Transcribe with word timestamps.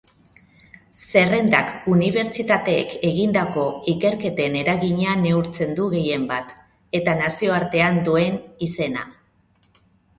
Zerrendak 1.09 1.83
unibertsitateek 1.95 2.95
egindako 3.11 3.67
ikerketen 3.95 4.59
eragina 4.63 5.15
neurtzen 5.27 5.79
du 5.83 5.89
gehienbat, 5.95 6.59
eta 7.03 7.19
nazioartean 7.25 8.05
duen 8.11 8.45
izena. 8.71 9.11